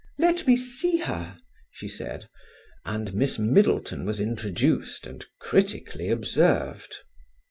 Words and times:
"Let 0.17 0.47
me 0.47 0.57
see 0.57 0.97
her," 0.97 1.37
she 1.69 1.87
said; 1.87 2.27
and 2.85 3.13
Miss 3.13 3.37
Middleton 3.37 4.03
was 4.03 4.19
introduced 4.19 5.05
and 5.05 5.23
critically 5.39 6.09
observed. 6.09 6.95